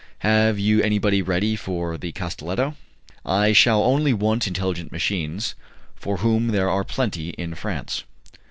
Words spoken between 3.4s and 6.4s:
shall only want intelligent machines, of